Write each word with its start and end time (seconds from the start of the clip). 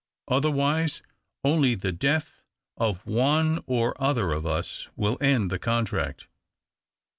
Otherwise 0.27 1.03
only 1.43 1.75
the 1.75 1.91
death 1.91 2.41
of 2.75 3.05
one 3.05 3.63
or 3.67 3.93
other 4.01 4.31
of 4.31 4.47
us 4.47 4.89
will 4.95 5.15
end 5.21 5.51
the 5.51 5.59
contract. 5.59 6.27